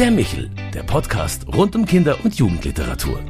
[0.00, 3.20] Der Michel, der Podcast rund um Kinder- und Jugendliteratur.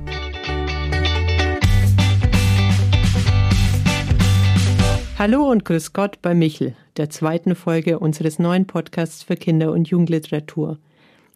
[5.19, 9.89] Hallo und grüß Gott bei Michel, der zweiten Folge unseres neuen Podcasts für Kinder- und
[9.89, 10.79] Jugendliteratur.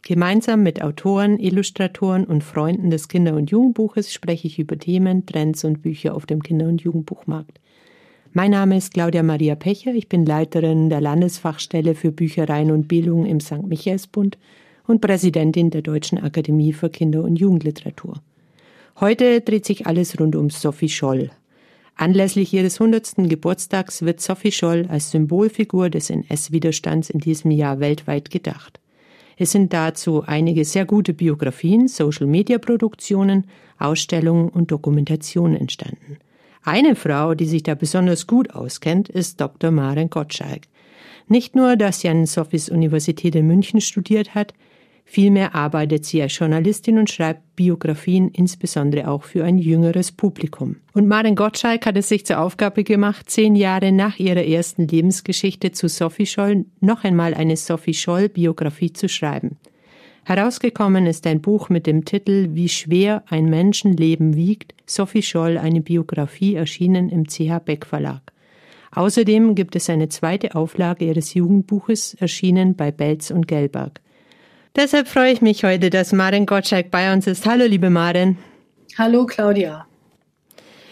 [0.02, 5.64] Gemeinsam mit Autoren, Illustratoren und Freunden des Kinder- und Jugendbuches spreche ich über Themen, Trends
[5.64, 7.58] und Bücher auf dem Kinder- und Jugendbuchmarkt.
[8.32, 13.26] Mein Name ist Claudia Maria Pecher, ich bin Leiterin der Landesfachstelle für Büchereien und Bildung
[13.26, 13.66] im St.
[13.66, 14.38] Michaelsbund
[14.86, 18.20] und Präsidentin der Deutschen Akademie für Kinder- und Jugendliteratur.
[19.00, 21.30] Heute dreht sich alles rund um Sophie Scholl.
[21.96, 23.28] Anlässlich ihres 100.
[23.28, 28.80] Geburtstags wird Sophie Scholl als Symbolfigur des NS-Widerstands in diesem Jahr weltweit gedacht.
[29.36, 33.46] Es sind dazu einige sehr gute Biografien, Social-Media-Produktionen,
[33.78, 36.18] Ausstellungen und Dokumentationen entstanden.
[36.62, 39.70] Eine Frau, die sich da besonders gut auskennt, ist Dr.
[39.70, 40.62] Maren Gottschalk.
[41.28, 44.54] Nicht nur, dass sie an Sophies Universität in München studiert hat,
[45.04, 50.76] Vielmehr arbeitet sie als Journalistin und schreibt Biografien, insbesondere auch für ein jüngeres Publikum.
[50.92, 55.72] Und Maren Gottschalk hat es sich zur Aufgabe gemacht, zehn Jahre nach ihrer ersten Lebensgeschichte
[55.72, 59.58] zu Sophie Scholl noch einmal eine Sophie Scholl Biografie zu schreiben.
[60.24, 65.82] Herausgekommen ist ein Buch mit dem Titel Wie schwer ein Menschenleben wiegt, Sophie Scholl, eine
[65.82, 68.32] Biografie, erschienen im CH Beck Verlag.
[68.92, 74.00] Außerdem gibt es eine zweite Auflage ihres Jugendbuches, erschienen bei Belz und Gelberg.
[74.76, 77.46] Deshalb freue ich mich heute, dass Maren Gottschalk bei uns ist.
[77.46, 78.38] Hallo, liebe Maren.
[78.98, 79.86] Hallo, Claudia.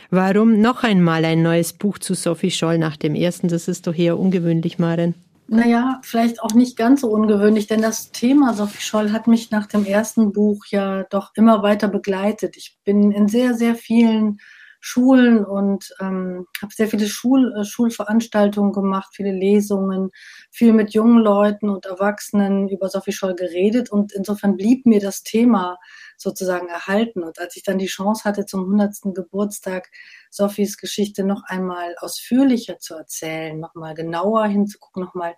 [0.09, 3.49] Warum noch einmal ein neues Buch zu Sophie Scholl nach dem ersten?
[3.49, 5.17] Das ist doch eher ungewöhnlich, Maren.
[5.49, 9.67] Naja, vielleicht auch nicht ganz so ungewöhnlich, denn das Thema Sophie Scholl hat mich nach
[9.67, 12.57] dem ersten Buch ja doch immer weiter begleitet.
[12.57, 14.39] Ich bin in sehr, sehr vielen
[14.85, 20.11] Schulen und ähm, habe sehr viele Schul äh, Schulveranstaltungen gemacht, viele Lesungen,
[20.51, 25.23] viel mit jungen Leuten und Erwachsenen über Sophie Scholl geredet und insofern blieb mir das
[25.23, 25.79] Thema
[26.17, 27.23] sozusagen erhalten.
[27.23, 29.15] Und als ich dann die Chance hatte, zum 100.
[29.15, 29.89] Geburtstag
[30.31, 35.37] Sophies Geschichte noch einmal ausführlicher zu erzählen, noch mal genauer hinzugucken, noch mal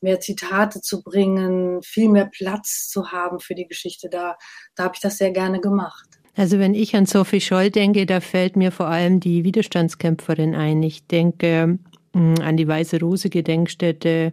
[0.00, 4.36] mehr Zitate zu bringen, viel mehr Platz zu haben für die Geschichte, da,
[4.74, 6.09] da habe ich das sehr gerne gemacht.
[6.36, 10.82] Also wenn ich an Sophie Scholl denke, da fällt mir vor allem die Widerstandskämpferin ein.
[10.82, 11.78] Ich denke
[12.12, 14.32] mm, an die Weiße Rose Gedenkstätte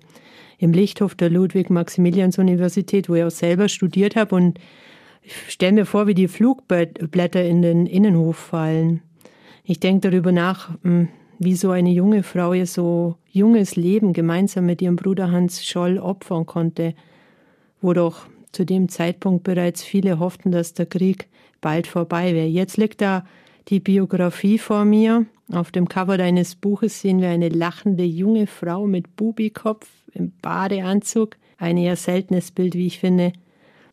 [0.60, 4.36] im Lichthof der Ludwig-Maximilians-Universität, wo ich auch selber studiert habe.
[4.36, 4.60] Und
[5.22, 9.02] ich stelle mir vor, wie die Flugblätter in den Innenhof fallen.
[9.64, 11.06] Ich denke darüber nach, mm,
[11.40, 16.00] wie so eine junge Frau ihr so junges Leben gemeinsam mit ihrem Bruder Hans Scholl
[16.00, 16.96] opfern konnte,
[17.82, 21.28] wo doch zu dem Zeitpunkt bereits viele hofften, dass der Krieg
[21.62, 22.48] bald vorbei wäre.
[22.48, 23.26] Jetzt liegt da
[23.68, 25.26] die Biografie vor mir.
[25.52, 31.38] Auf dem Cover deines Buches sehen wir eine lachende junge Frau mit Bubikopf im Badeanzug.
[31.58, 33.34] Ein eher seltenes Bild, wie ich finde.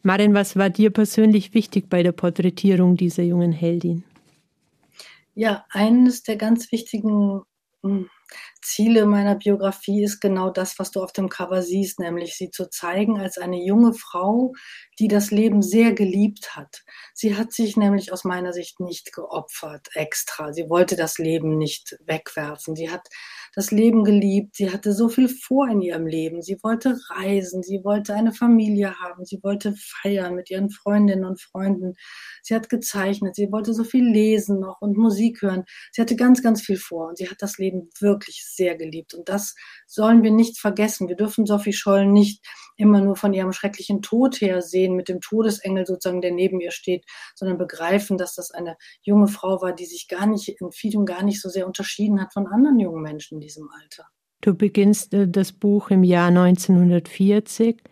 [0.03, 4.05] Marin, was war dir persönlich wichtig bei der Porträtierung dieser jungen Heldin?
[5.35, 7.43] Ja, eines der ganz wichtigen
[7.83, 8.09] hm,
[8.62, 12.69] Ziele meiner Biografie ist genau das, was du auf dem Cover siehst, nämlich sie zu
[12.69, 14.53] zeigen als eine junge Frau,
[14.99, 16.84] die das Leben sehr geliebt hat.
[17.13, 20.53] Sie hat sich nämlich aus meiner Sicht nicht geopfert extra.
[20.53, 22.75] Sie wollte das Leben nicht wegwerfen.
[22.75, 23.09] Sie hat
[23.54, 24.56] das Leben geliebt.
[24.56, 26.42] Sie hatte so viel vor in ihrem Leben.
[26.42, 27.62] Sie wollte reisen.
[27.62, 29.25] Sie wollte eine Familie haben.
[29.25, 31.94] Sie wollte feiern mit ihren Freundinnen und Freunden.
[32.42, 33.37] Sie hat gezeichnet.
[33.37, 35.65] Sie wollte so viel lesen noch und Musik hören.
[35.92, 39.15] Sie hatte ganz, ganz viel vor und sie hat das Leben wirklich sehr geliebt.
[39.15, 39.54] Und das
[39.86, 41.09] sollen wir nicht vergessen.
[41.09, 42.44] Wir dürfen Sophie Scholl nicht
[42.76, 46.72] immer nur von ihrem schrecklichen Tod her sehen, mit dem Todesengel sozusagen, der neben ihr
[46.72, 47.04] steht,
[47.34, 51.22] sondern begreifen, dass das eine junge Frau war, die sich gar nicht in vielem gar
[51.22, 54.06] nicht so sehr unterschieden hat von anderen jungen Menschen diesem Alter.
[54.41, 57.82] Du beginnst äh, das Buch im Jahr 1940.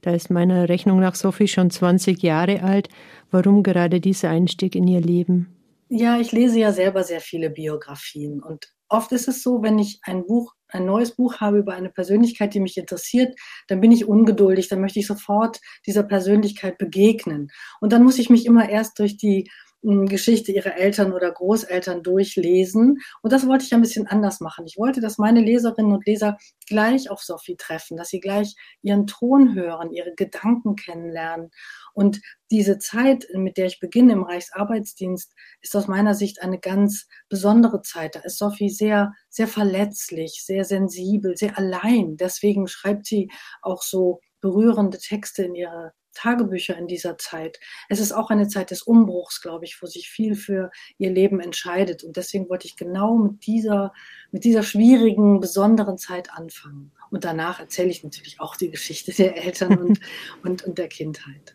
[0.00, 2.88] Da ist meiner Rechnung nach Sophie schon 20 Jahre alt.
[3.30, 5.54] Warum gerade dieser Einstieg in ihr Leben?
[5.88, 10.00] Ja, ich lese ja selber sehr viele Biografien und oft ist es so, wenn ich
[10.02, 13.34] ein Buch, ein neues Buch habe über eine Persönlichkeit, die mich interessiert,
[13.68, 17.50] dann bin ich ungeduldig, dann möchte ich sofort dieser Persönlichkeit begegnen.
[17.80, 19.50] Und dann muss ich mich immer erst durch die
[19.82, 22.98] Geschichte ihrer Eltern oder Großeltern durchlesen.
[23.22, 24.64] Und das wollte ich ein bisschen anders machen.
[24.66, 26.36] Ich wollte, dass meine Leserinnen und Leser
[26.66, 31.50] gleich auf Sophie treffen, dass sie gleich ihren Ton hören, ihre Gedanken kennenlernen.
[31.94, 32.20] Und
[32.50, 37.82] diese Zeit, mit der ich beginne im Reichsarbeitsdienst, ist aus meiner Sicht eine ganz besondere
[37.82, 38.14] Zeit.
[38.14, 42.16] Da ist Sophie sehr, sehr verletzlich, sehr sensibel, sehr allein.
[42.16, 43.30] Deswegen schreibt sie
[43.62, 47.58] auch so berührende Texte in ihre Tagebücher in dieser Zeit.
[47.88, 51.40] Es ist auch eine Zeit des Umbruchs, glaube ich, wo sich viel für ihr Leben
[51.40, 52.04] entscheidet.
[52.04, 53.92] Und deswegen wollte ich genau mit dieser,
[54.30, 56.92] mit dieser schwierigen, besonderen Zeit anfangen.
[57.10, 60.00] Und danach erzähle ich natürlich auch die Geschichte der Eltern und,
[60.42, 61.54] und, und der Kindheit.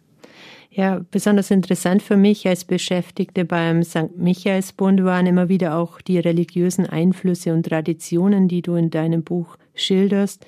[0.70, 4.16] Ja, besonders interessant für mich als Beschäftigte beim St.
[4.16, 9.58] Michaelsbund waren immer wieder auch die religiösen Einflüsse und Traditionen, die du in deinem Buch
[9.74, 10.46] schilderst,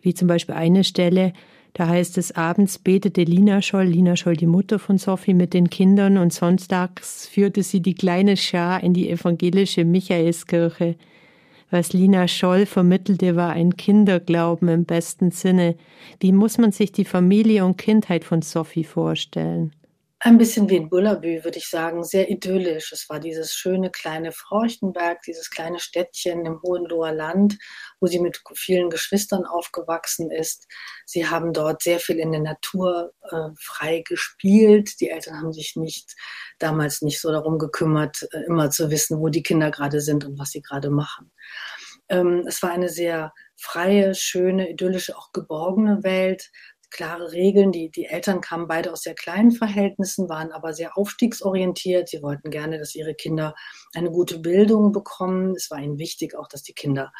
[0.00, 1.32] wie zum Beispiel eine Stelle,
[1.74, 5.70] da heißt es, abends betete Lina Scholl, Lina Scholl, die Mutter von Sophie, mit den
[5.70, 10.96] Kindern und sonntags führte sie die kleine Schar in die evangelische Michaelskirche.
[11.70, 15.76] Was Lina Scholl vermittelte, war ein Kinderglauben im besten Sinne.
[16.20, 19.72] Wie muss man sich die Familie und Kindheit von Sophie vorstellen?
[20.24, 22.92] Ein bisschen wie in Bullabü, würde ich sagen, sehr idyllisch.
[22.92, 27.58] Es war dieses schöne kleine Freuchtenberg, dieses kleine Städtchen im Hohenloher Land,
[27.98, 30.68] wo sie mit vielen Geschwistern aufgewachsen ist.
[31.06, 35.00] Sie haben dort sehr viel in der Natur äh, frei gespielt.
[35.00, 36.14] Die Eltern haben sich nicht
[36.60, 40.38] damals nicht so darum gekümmert, äh, immer zu wissen, wo die Kinder gerade sind und
[40.38, 41.32] was sie gerade machen.
[42.08, 46.50] Ähm, es war eine sehr freie, schöne, idyllische, auch geborgene Welt,
[46.92, 47.72] klare Regeln.
[47.72, 52.08] Die, die Eltern kamen beide aus sehr kleinen Verhältnissen, waren aber sehr aufstiegsorientiert.
[52.08, 53.54] Sie wollten gerne, dass ihre Kinder
[53.94, 55.54] eine gute Bildung bekommen.
[55.56, 57.12] Es war ihnen wichtig auch, dass die Kinder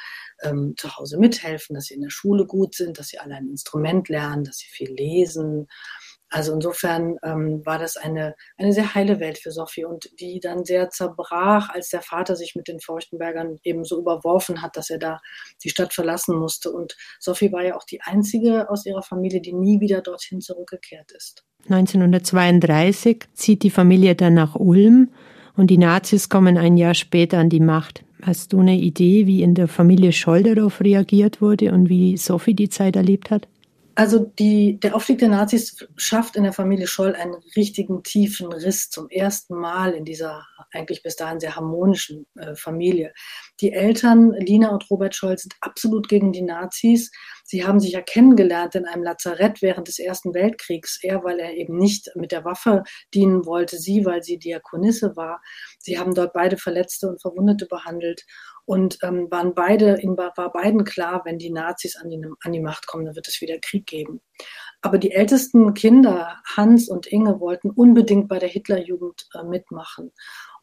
[0.42, 3.48] ähm, zu Hause mithelfen, dass sie in der Schule gut sind, dass sie alle ein
[3.48, 5.66] Instrument lernen, dass sie viel lesen.
[6.32, 10.64] Also insofern ähm, war das eine, eine sehr heile Welt für Sophie und die dann
[10.64, 14.98] sehr zerbrach, als der Vater sich mit den Feuchtenbergern eben so überworfen hat, dass er
[14.98, 15.20] da
[15.62, 16.72] die Stadt verlassen musste.
[16.72, 21.12] Und Sophie war ja auch die einzige aus ihrer Familie, die nie wieder dorthin zurückgekehrt
[21.12, 21.44] ist.
[21.68, 25.10] 1932 zieht die Familie dann nach Ulm
[25.54, 28.04] und die Nazis kommen ein Jahr später an die Macht.
[28.22, 32.54] Hast du eine Idee, wie in der Familie Scholl darauf reagiert wurde und wie Sophie
[32.54, 33.48] die Zeit erlebt hat?
[33.94, 38.90] Also die, der Aufstieg der Nazis schafft in der Familie Scholl einen richtigen tiefen Riss
[38.90, 43.12] zum ersten Mal in dieser eigentlich bis dahin sehr harmonischen äh, Familie.
[43.62, 47.12] Die Eltern, Lina und Robert Scholl, sind absolut gegen die Nazis.
[47.44, 50.98] Sie haben sich ja kennengelernt in einem Lazarett während des Ersten Weltkriegs.
[51.00, 52.82] Er, weil er eben nicht mit der Waffe
[53.14, 55.40] dienen wollte, sie, weil sie Diakonisse war.
[55.78, 58.24] Sie haben dort beide Verletzte und Verwundete behandelt
[58.64, 62.60] und ähm, waren beide, ihnen war beiden klar, wenn die Nazis an die, an die
[62.60, 64.20] Macht kommen, dann wird es wieder Krieg geben.
[64.80, 70.10] Aber die ältesten Kinder, Hans und Inge, wollten unbedingt bei der Hitlerjugend äh, mitmachen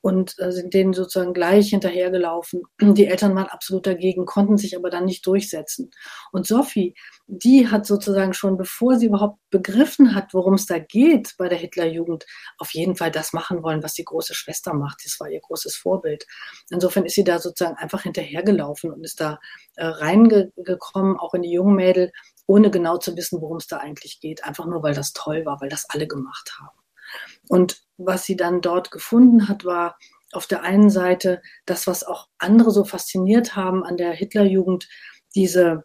[0.02, 2.64] und äh, sind denen sozusagen gleich hinterhergelaufen.
[2.82, 5.92] Die Eltern waren absolut dagegen, konnten sich aber dann nicht durchsetzen.
[6.32, 6.96] Und Sophie,
[7.28, 11.58] die hat sozusagen schon, bevor sie überhaupt begriffen hat, worum es da geht bei der
[11.58, 12.26] Hitlerjugend,
[12.58, 15.02] auf jeden Fall das machen wollen, was die große Schwester macht.
[15.06, 16.26] Das war ihr großes Vorbild.
[16.70, 19.40] Insofern ist sie da sozusagen einfach hinterhergelaufen und ist da
[19.76, 22.12] äh, reingekommen, auch in die jungen Mädel,
[22.48, 24.44] ohne genau zu wissen, worum es da eigentlich geht.
[24.44, 26.89] Einfach nur, weil das toll war, weil das alle gemacht haben.
[27.50, 29.98] Und was sie dann dort gefunden hat, war
[30.32, 34.88] auf der einen Seite das, was auch andere so fasziniert haben an der Hitlerjugend,
[35.36, 35.84] diese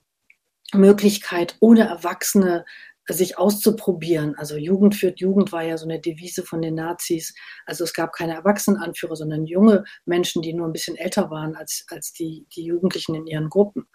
[0.73, 2.65] Möglichkeit, ohne Erwachsene
[3.09, 4.35] sich auszuprobieren.
[4.37, 7.35] Also Jugend führt Jugend war ja so eine Devise von den Nazis.
[7.67, 11.87] Also es gab keine Erwachsenenanführer, sondern junge Menschen, die nur ein bisschen älter waren als,
[11.91, 13.87] als die, die Jugendlichen in ihren Gruppen.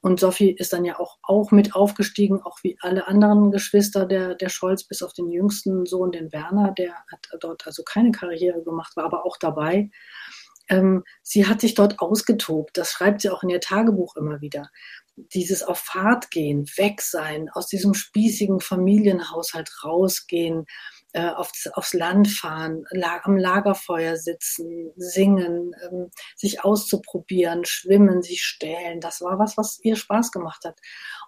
[0.00, 4.36] Und Sophie ist dann ja auch, auch mit aufgestiegen, auch wie alle anderen Geschwister der,
[4.36, 8.62] der Scholz, bis auf den jüngsten Sohn, den Werner, der hat dort also keine Karriere
[8.62, 9.90] gemacht, war aber auch dabei.
[10.68, 12.76] Ähm, sie hat sich dort ausgetobt.
[12.76, 14.70] Das schreibt sie auch in ihr Tagebuch immer wieder.
[15.16, 20.66] Dieses auf Fahrt gehen, weg sein, aus diesem spießigen Familienhaushalt rausgehen,
[21.14, 28.42] äh, aufs, aufs Land fahren, la am Lagerfeuer sitzen, singen, ähm, sich auszuprobieren, schwimmen, sich
[28.42, 29.00] stählen.
[29.00, 30.78] Das war was, was ihr Spaß gemacht hat.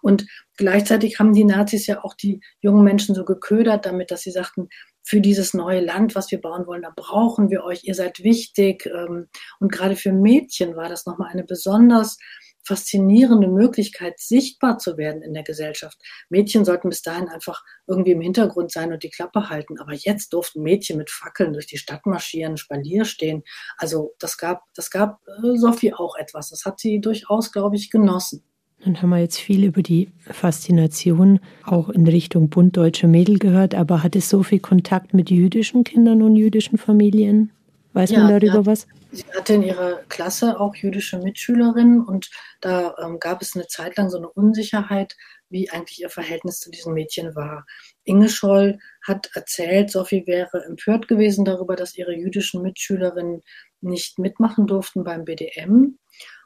[0.02, 4.32] Und gleichzeitig haben die Nazis ja auch die jungen Menschen so geködert damit, dass sie
[4.32, 4.68] sagten,
[5.02, 8.86] für dieses neue Land, was wir bauen wollen, da brauchen wir euch, ihr seid wichtig.
[8.86, 12.18] Ähm, und gerade für Mädchen war das nochmal eine besonders
[12.62, 15.98] faszinierende Möglichkeit, sichtbar zu werden in der Gesellschaft.
[16.28, 19.78] Mädchen sollten bis dahin einfach irgendwie im Hintergrund sein und die Klappe halten.
[19.78, 23.42] Aber jetzt durften Mädchen mit Fackeln durch die Stadt marschieren, Spalier stehen.
[23.76, 26.50] Also das gab, das gab äh, Sophie auch etwas.
[26.50, 28.44] Das hat sie durchaus, glaube ich, genossen.
[28.84, 33.74] Dann haben wir jetzt viel über die Faszination auch in Richtung Bund Deutsche Mädel gehört,
[33.74, 37.52] aber hat es so viel Kontakt mit jüdischen Kindern und jüdischen Familien?
[37.92, 38.66] Weiß ja, man darüber ja.
[38.66, 38.86] was?
[39.12, 43.96] Sie hatte in ihrer Klasse auch jüdische Mitschülerinnen und da ähm, gab es eine Zeit
[43.96, 45.16] lang so eine Unsicherheit,
[45.48, 47.66] wie eigentlich ihr Verhältnis zu diesen Mädchen war.
[48.04, 53.42] Inge Scholl hat erzählt, Sophie wäre empört gewesen darüber, dass ihre jüdischen Mitschülerinnen
[53.80, 55.98] nicht mitmachen durften beim BDM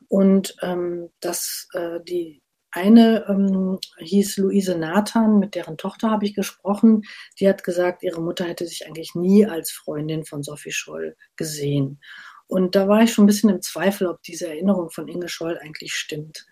[0.09, 2.40] und ähm, dass äh, die
[2.71, 7.02] eine ähm, hieß Luise Nathan, mit deren Tochter habe ich gesprochen.
[7.38, 12.00] Die hat gesagt, ihre Mutter hätte sich eigentlich nie als Freundin von Sophie Scholl gesehen.
[12.46, 15.58] Und da war ich schon ein bisschen im Zweifel, ob diese Erinnerung von Inge Scholl
[15.58, 16.46] eigentlich stimmt.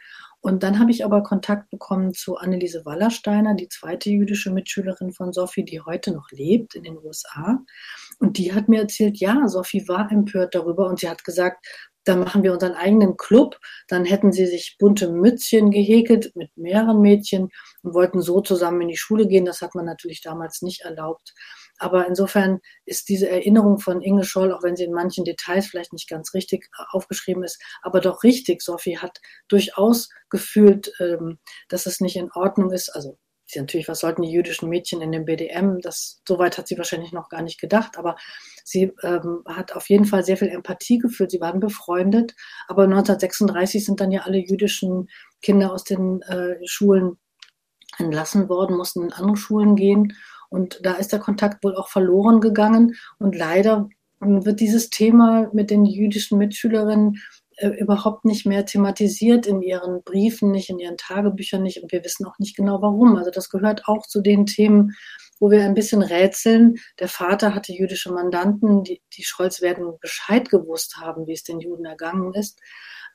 [0.45, 5.33] Und dann habe ich aber Kontakt bekommen zu Anneliese Wallersteiner, die zweite jüdische Mitschülerin von
[5.33, 7.61] Sophie, die heute noch lebt in den USA.
[8.19, 11.65] Und die hat mir erzählt, ja, Sophie war empört darüber und sie hat gesagt,
[12.05, 13.57] da machen wir unseren eigenen Club.
[13.87, 17.51] Dann hätten sie sich bunte Mützchen gehäkelt mit mehreren Mädchen
[17.83, 19.45] und wollten so zusammen in die Schule gehen.
[19.45, 21.33] Das hat man natürlich damals nicht erlaubt.
[21.83, 25.93] Aber insofern ist diese Erinnerung von Inge Scholl, auch wenn sie in manchen Details vielleicht
[25.93, 28.63] nicht ganz richtig äh, aufgeschrieben ist, aber doch richtig.
[28.63, 32.89] Sophie hat durchaus gefühlt, ähm, dass es nicht in Ordnung ist.
[32.91, 33.19] Also
[33.57, 35.81] natürlich, was sollten die jüdischen Mädchen in dem BDM?
[35.81, 38.15] Das, soweit hat sie wahrscheinlich noch gar nicht gedacht, aber
[38.65, 41.33] sie ähm, hat auf jeden Fall sehr viel Empathie gefühlt.
[41.33, 42.37] Sie waren befreundet,
[42.69, 45.09] aber 1936 sind dann ja alle jüdischen
[45.43, 47.19] Kinder aus den äh, Schulen
[47.99, 50.17] entlassen worden, mussten in andere Schulen gehen.
[50.53, 52.95] Und da ist der Kontakt wohl auch verloren gegangen.
[53.19, 53.89] Und leider
[54.21, 57.21] wird dieses Thema mit den jüdischen Mitschülerinnen
[57.57, 61.83] äh, überhaupt nicht mehr thematisiert in ihren Briefen, nicht in ihren Tagebüchern nicht.
[61.83, 63.17] Und wir wissen auch nicht genau warum.
[63.17, 64.95] Also das gehört auch zu den Themen,
[65.41, 66.77] wo wir ein bisschen rätseln.
[67.01, 71.61] Der Vater hatte jüdische Mandanten, die, die Scholz werden Bescheid gewusst haben, wie es den
[71.61, 72.61] Juden ergangen ist.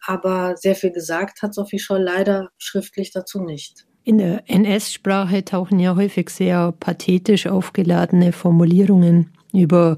[0.05, 3.86] Aber sehr viel gesagt hat Sophie Scholl leider schriftlich dazu nicht.
[4.07, 9.97] In der NS-Sprache tauchen ja häufig sehr pathetisch aufgeladene Formulierungen über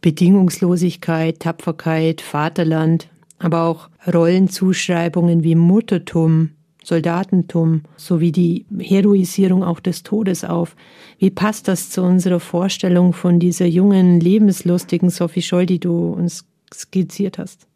[0.00, 3.08] Bedingungslosigkeit, Tapferkeit, Vaterland,
[3.38, 6.50] aber auch Rollenzuschreibungen wie Muttertum,
[6.82, 10.74] Soldatentum sowie die Heroisierung auch des Todes auf.
[11.20, 16.44] Wie passt das zu unserer Vorstellung von dieser jungen, lebenslustigen Sophie Scholl, die du uns
[16.74, 17.68] skizziert hast?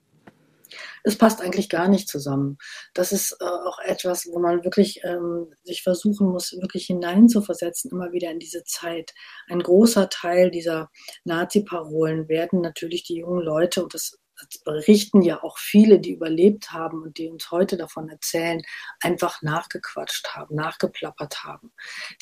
[1.09, 2.59] Es passt eigentlich gar nicht zusammen.
[2.95, 8.13] Das ist äh, auch etwas, wo man wirklich ähm, sich versuchen muss, wirklich hineinzuversetzen, immer
[8.13, 9.15] wieder in diese Zeit.
[9.49, 10.91] Ein großer Teil dieser
[11.25, 16.71] Nazi-Parolen werden natürlich die jungen Leute, und das das berichten ja auch viele, die überlebt
[16.71, 18.63] haben und die uns heute davon erzählen,
[19.01, 21.73] einfach nachgequatscht haben, nachgeplappert haben.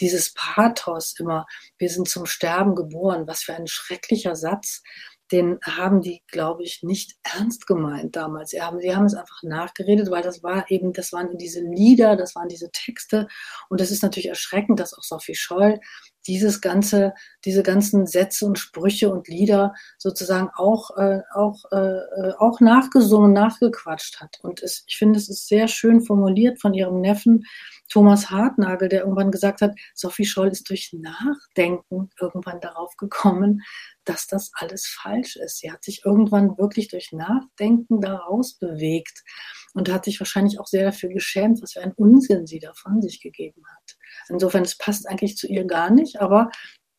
[0.01, 1.47] Dieses Pathos immer,
[1.79, 4.83] wir sind zum Sterben geboren, was für ein schrecklicher Satz
[5.33, 8.51] den haben die, glaube ich, nicht ernst gemeint damals.
[8.51, 12.17] Sie haben, sie haben es einfach nachgeredet, weil das war eben, das waren diese Lieder,
[12.17, 13.27] das waren diese Texte.
[13.69, 15.81] Und es ist natürlich erschreckend, dass auch Sophie Scholl
[16.27, 17.15] dieses ganze,
[17.45, 24.21] diese ganzen Sätze und Sprüche und Lieder sozusagen auch, äh, auch, äh, auch nachgesungen, nachgequatscht
[24.21, 24.39] hat.
[24.43, 27.45] Und es, ich finde, es ist sehr schön formuliert von ihrem Neffen
[27.89, 33.63] Thomas Hartnagel, der irgendwann gesagt hat, Sophie Scholl ist durch Nachdenken irgendwann darauf gekommen,
[34.05, 35.59] dass das alles falsch ist.
[35.59, 39.23] Sie hat sich irgendwann wirklich durch Nachdenken daraus bewegt
[39.75, 43.03] und hat sich wahrscheinlich auch sehr dafür geschämt, was für ein Unsinn sie da von
[43.03, 43.96] sich gegeben hat.
[44.29, 46.51] Insofern, es passt eigentlich zu ihr gar nicht, aber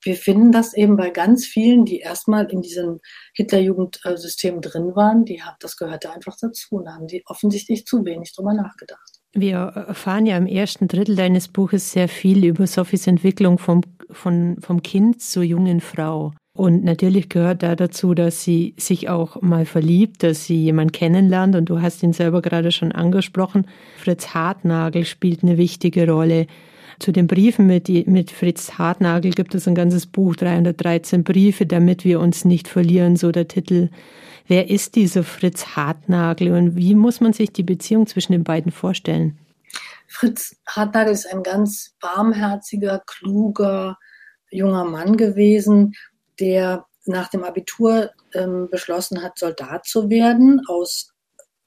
[0.04, 3.00] wir finden das eben bei ganz vielen, die erstmal in diesem
[3.34, 8.34] Hitlerjugendsystem drin waren, die haben, das gehörte einfach dazu und haben die offensichtlich zu wenig
[8.34, 9.20] drüber nachgedacht.
[9.34, 14.58] Wir erfahren ja im ersten Drittel deines Buches sehr viel über Sophies Entwicklung vom, von,
[14.62, 16.34] vom Kind zur jungen Frau.
[16.54, 21.56] Und natürlich gehört da dazu, dass sie sich auch mal verliebt, dass sie jemanden kennenlernt.
[21.56, 23.68] Und du hast ihn selber gerade schon angesprochen.
[23.98, 26.48] Fritz Hartnagel spielt eine wichtige Rolle.
[27.00, 32.04] Zu den Briefen mit, mit Fritz Hartnagel gibt es ein ganzes Buch, 313 Briefe, damit
[32.04, 33.90] wir uns nicht verlieren, so der Titel.
[34.48, 38.72] Wer ist dieser Fritz Hartnagel und wie muss man sich die Beziehung zwischen den beiden
[38.72, 39.38] vorstellen?
[40.08, 43.98] Fritz Hartnagel ist ein ganz warmherziger, kluger,
[44.50, 45.94] junger Mann gewesen,
[46.40, 51.14] der nach dem Abitur ähm, beschlossen hat, Soldat zu werden, aus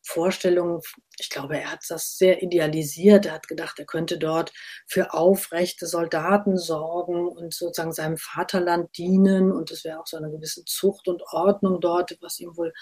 [0.03, 0.81] Vorstellungen,
[1.21, 3.27] ich glaube, er hat das sehr idealisiert.
[3.27, 4.53] Er hat gedacht, er könnte dort
[4.87, 9.53] für aufrechte Soldaten sorgen und sozusagen seinem Vaterland dienen.
[9.53, 12.73] Und es wäre auch so eine gewisse Zucht und Ordnung dort, was ihm wohl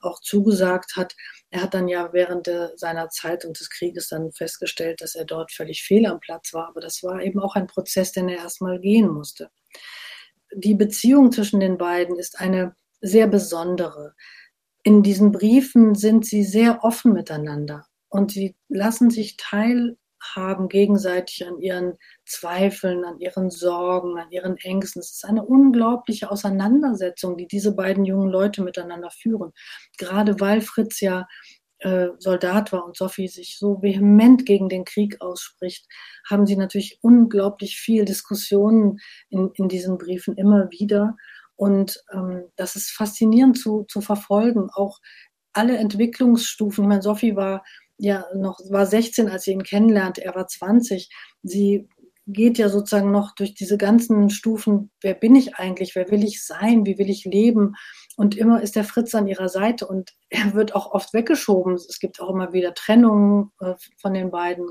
[0.00, 1.14] auch zugesagt hat.
[1.50, 5.52] Er hat dann ja während seiner Zeit und des Krieges dann festgestellt, dass er dort
[5.52, 6.68] völlig fehl am Platz war.
[6.68, 9.50] Aber das war eben auch ein Prozess, den er erstmal gehen musste
[10.54, 14.14] die Beziehung zwischen den beiden ist eine sehr besondere.
[14.86, 21.58] In diesen Briefen sind sie sehr offen miteinander und sie lassen sich teilhaben gegenseitig an
[21.58, 25.00] ihren Zweifeln, an ihren Sorgen, an ihren Ängsten.
[25.00, 29.50] Es ist eine unglaubliche Auseinandersetzung, die diese beiden jungen Leute miteinander führen.
[29.98, 31.26] Gerade weil Fritz ja
[31.80, 35.84] äh, Soldat war und Sophie sich so vehement gegen den Krieg ausspricht,
[36.30, 39.00] haben sie natürlich unglaublich viel Diskussionen
[39.30, 41.16] in, in diesen Briefen immer wieder.
[41.56, 44.68] Und ähm, das ist faszinierend zu, zu verfolgen.
[44.72, 44.98] Auch
[45.52, 46.84] alle Entwicklungsstufen.
[46.84, 47.64] Ich meine, Sophie war
[47.98, 50.22] ja noch war 16, als sie ihn kennenlernte.
[50.22, 51.08] Er war 20.
[51.42, 51.88] Sie
[52.26, 56.44] geht ja sozusagen noch durch diese ganzen Stufen, wer bin ich eigentlich, wer will ich
[56.44, 57.74] sein, wie will ich leben.
[58.16, 61.74] Und immer ist der Fritz an ihrer Seite und er wird auch oft weggeschoben.
[61.74, 64.66] Es gibt auch immer wieder Trennungen äh, von den beiden.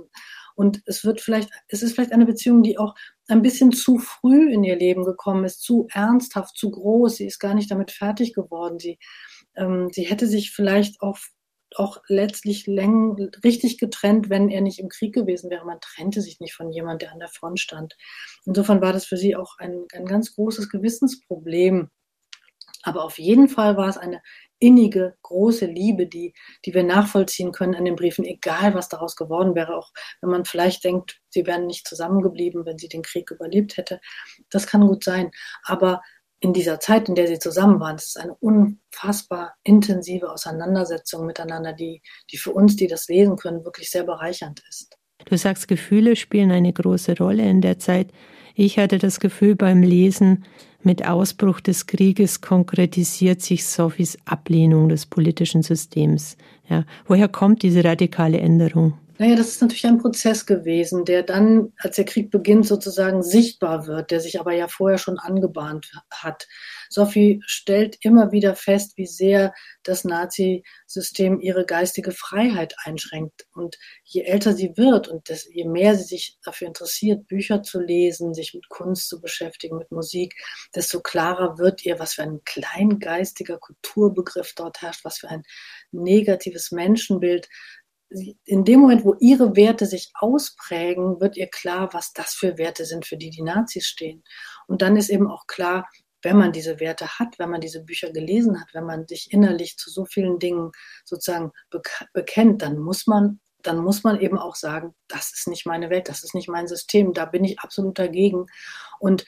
[0.56, 2.96] Und es wird vielleicht, es ist vielleicht eine Beziehung, die auch
[3.27, 7.17] ein bisschen zu früh in ihr Leben gekommen ist, zu ernsthaft, zu groß.
[7.17, 8.79] Sie ist gar nicht damit fertig geworden.
[8.79, 9.00] Sie,
[9.55, 11.17] ähm, sie hätte sich vielleicht auch
[11.77, 15.65] auch letztlich läng, richtig getrennt, wenn er nicht im Krieg gewesen wäre.
[15.65, 17.98] Man trennte sich nicht von jemandem, der an der Front stand.
[18.46, 21.89] Insofern war das für sie auch ein, ein ganz großes Gewissensproblem.
[22.86, 24.22] Aber auf jeden Fall war es eine
[24.60, 29.56] innige, große Liebe, die, die wir nachvollziehen können an den Briefen, egal was daraus geworden
[29.56, 33.75] wäre, auch wenn man vielleicht denkt, sie wären nicht zusammengeblieben, wenn sie den Krieg überlebt
[33.75, 34.00] hätte.
[34.51, 35.32] Das kann gut sein.
[35.63, 36.01] Aber
[36.39, 41.74] in dieser Zeit, in der sie zusammen waren, es ist eine unfassbar intensive Auseinandersetzung miteinander,
[41.74, 44.96] die, die für uns, die das lesen können, wirklich sehr bereichernd ist.
[45.25, 48.12] Du sagst, Gefühle spielen eine große Rolle in der Zeit.
[48.54, 50.46] Ich hatte das Gefühl beim Lesen,
[50.86, 56.38] mit Ausbruch des Krieges konkretisiert sich Sophies Ablehnung des politischen Systems.
[56.70, 58.94] Ja, woher kommt diese radikale Änderung?
[59.18, 63.88] Naja, das ist natürlich ein Prozess gewesen, der dann, als der Krieg beginnt, sozusagen sichtbar
[63.88, 66.48] wird, der sich aber ja vorher schon angebahnt hat.
[66.95, 73.45] Sophie stellt immer wieder fest, wie sehr das Nazi-System ihre geistige Freiheit einschränkt.
[73.51, 77.81] Und je älter sie wird und das, je mehr sie sich dafür interessiert, Bücher zu
[77.81, 80.35] lesen, sich mit Kunst zu beschäftigen, mit Musik,
[80.73, 85.43] desto klarer wird ihr, was für ein kleingeistiger Kulturbegriff dort herrscht, was für ein
[85.91, 87.49] negatives Menschenbild
[88.45, 92.85] in dem Moment, wo ihre Werte sich ausprägen, wird ihr klar, was das für Werte
[92.85, 94.23] sind, für die die Nazis stehen.
[94.67, 95.89] Und dann ist eben auch klar,
[96.25, 99.77] wenn man diese Werte hat, wenn man diese Bücher gelesen hat, wenn man sich innerlich
[99.77, 100.72] zu so vielen Dingen
[101.05, 101.51] sozusagen
[102.13, 106.10] bekennt, dann muss man, dann muss man eben auch sagen, das ist nicht meine Welt,
[106.10, 108.48] das ist nicht mein System, da bin ich absolut dagegen.
[109.00, 109.24] Und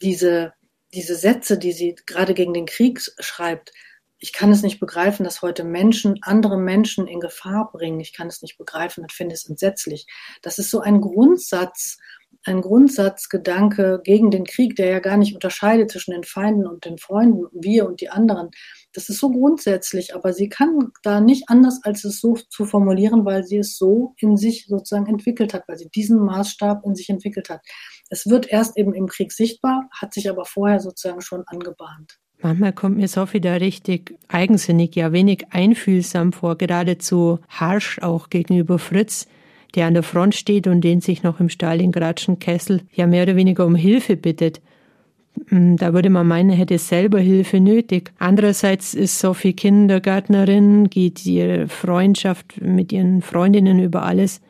[0.00, 0.54] diese,
[0.94, 3.72] diese Sätze, die sie gerade gegen den Krieg schreibt,
[4.18, 8.00] ich kann es nicht begreifen, dass heute Menschen andere Menschen in Gefahr bringen.
[8.00, 10.06] Ich kann es nicht begreifen und finde es entsetzlich.
[10.40, 11.98] Das ist so ein Grundsatz,
[12.44, 16.98] ein Grundsatzgedanke gegen den Krieg, der ja gar nicht unterscheidet zwischen den Feinden und den
[16.98, 18.50] Freunden, wir und die anderen.
[18.92, 23.24] Das ist so grundsätzlich, aber sie kann da nicht anders, als es so zu formulieren,
[23.24, 27.10] weil sie es so in sich sozusagen entwickelt hat, weil sie diesen Maßstab in sich
[27.10, 27.60] entwickelt hat.
[28.08, 32.18] Es wird erst eben im Krieg sichtbar, hat sich aber vorher sozusagen schon angebahnt.
[32.42, 38.78] Manchmal kommt mir Sophie da richtig eigensinnig, ja wenig einfühlsam vor, geradezu harsch auch gegenüber
[38.78, 39.26] Fritz,
[39.74, 43.36] der an der Front steht und den sich noch im Stalingradschen Kessel ja mehr oder
[43.36, 44.60] weniger um Hilfe bittet.
[45.48, 48.12] Hm, da würde man meinen, er hätte selber Hilfe nötig.
[48.18, 54.40] Andererseits ist Sophie Kindergärtnerin, geht ihre Freundschaft mit ihren Freundinnen über alles.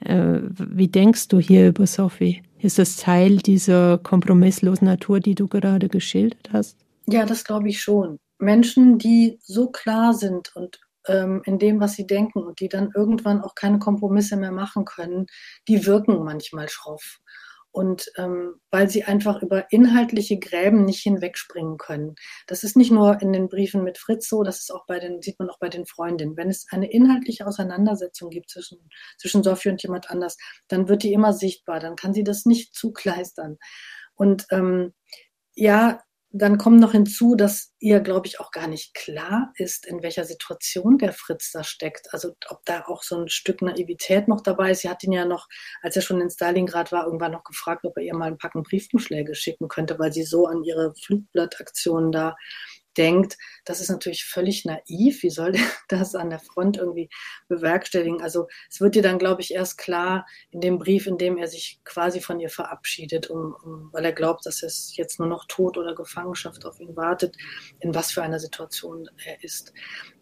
[0.00, 2.42] Äh, wie denkst du hier über Sophie?
[2.58, 6.78] Ist das Teil dieser kompromisslosen Natur, die du gerade geschildert hast?
[7.06, 8.18] Ja, das glaube ich schon.
[8.38, 12.90] Menschen, die so klar sind und ähm, in dem, was sie denken und die dann
[12.94, 15.26] irgendwann auch keine Kompromisse mehr machen können,
[15.68, 17.18] die wirken manchmal schroff.
[17.70, 22.14] Und ähm, weil sie einfach über inhaltliche Gräben nicht hinwegspringen können.
[22.46, 25.20] Das ist nicht nur in den Briefen mit Fritz so, das ist auch bei den,
[25.20, 26.36] sieht man auch bei den Freundinnen.
[26.36, 28.78] Wenn es eine inhaltliche Auseinandersetzung gibt zwischen,
[29.18, 30.36] zwischen Sophie und jemand anders,
[30.68, 33.58] dann wird die immer sichtbar, dann kann sie das nicht zukleistern.
[34.14, 34.94] Und ähm,
[35.56, 36.00] ja,
[36.36, 40.24] dann kommt noch hinzu, dass ihr, glaube ich, auch gar nicht klar ist, in welcher
[40.24, 42.12] Situation der Fritz da steckt.
[42.12, 44.80] Also ob da auch so ein Stück Naivität noch dabei ist.
[44.80, 45.46] Sie hat ihn ja noch,
[45.80, 48.64] als er schon in Stalingrad war, irgendwann noch gefragt, ob er ihr mal ein Packen
[48.64, 52.34] Briefumschläge schicken könnte, weil sie so an ihre Flugblattaktionen da
[52.94, 55.22] denkt, das ist natürlich völlig naiv.
[55.22, 55.52] Wie soll
[55.90, 57.08] der das an der Front irgendwie
[57.48, 58.22] bewerkstelligen?
[58.22, 61.48] Also es wird dir dann, glaube ich, erst klar in dem Brief, in dem er
[61.48, 65.46] sich quasi von ihr verabschiedet, um, um, weil er glaubt, dass es jetzt nur noch
[65.46, 67.36] Tod oder Gefangenschaft auf ihn wartet,
[67.80, 69.72] in was für einer Situation er ist.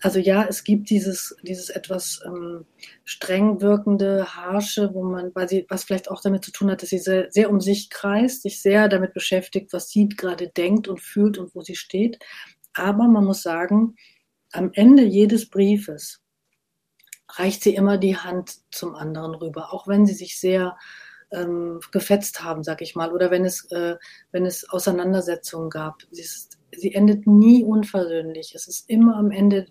[0.01, 2.67] Also ja, es gibt dieses, dieses etwas ähm,
[3.05, 6.91] streng wirkende, harsche, wo man, weil sie, was vielleicht auch damit zu tun hat, dass
[6.91, 11.01] sie sehr, sehr um sich kreist, sich sehr damit beschäftigt, was sie gerade denkt und
[11.01, 12.19] fühlt und wo sie steht
[12.75, 13.97] aber man muss sagen,
[14.53, 16.21] am Ende jedes Briefes
[17.29, 20.77] reicht sie immer die Hand zum anderen rüber, auch wenn sie sich sehr
[21.31, 23.97] ähm, gefetzt haben, sag ich mal, oder wenn es, äh,
[24.33, 26.03] wenn es Auseinandersetzungen gab.
[26.11, 28.55] Sie, ist, sie endet nie unversöhnlich.
[28.55, 29.67] Es ist immer am Ende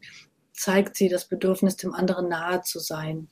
[0.53, 3.29] zeigt sie das Bedürfnis, dem anderen nahe zu sein,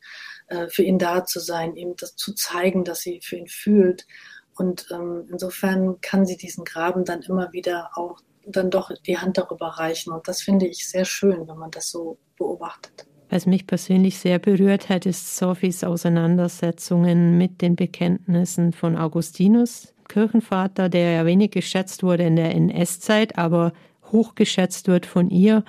[0.47, 4.08] äh, für ihn da zu sein, ihm das zu zeigen, dass sie für ihn fühlt.
[4.55, 8.19] Und ähm, insofern kann sie diesen Graben dann immer wieder auch
[8.52, 10.12] dann doch die Hand darüber reichen.
[10.12, 13.06] Und das finde ich sehr schön, wenn man das so beobachtet.
[13.30, 20.90] Was mich persönlich sehr berührt hat, ist Sophies Auseinandersetzungen mit den Bekenntnissen von Augustinus, Kirchenvater,
[20.90, 23.74] der ja wenig geschätzt wurde in der NS-Zeit, aber
[24.12, 25.64] hochgeschätzt wird von ihr.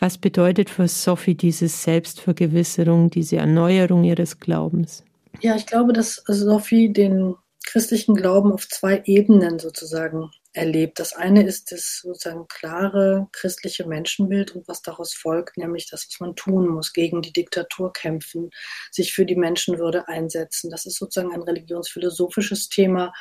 [0.00, 5.04] Was bedeutet für Sophie diese Selbstvergewisserung, diese Erneuerung ihres Glaubens?
[5.42, 10.98] Ja, ich glaube, dass Sophie den christlichen Glauben auf zwei Ebenen sozusagen erlebt.
[10.98, 16.20] Das eine ist das sozusagen klare christliche Menschenbild und was daraus folgt, nämlich das, was
[16.20, 18.50] man tun muss, gegen die Diktatur kämpfen,
[18.90, 20.70] sich für die Menschenwürde einsetzen.
[20.70, 23.12] Das ist sozusagen ein religionsphilosophisches Thema,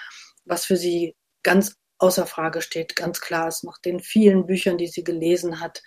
[0.45, 3.63] was für sie ganz außer Frage steht, ganz klar ist.
[3.63, 5.83] Nach den vielen Büchern, die sie gelesen hat,